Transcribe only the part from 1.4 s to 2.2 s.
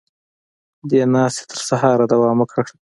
تر سهاره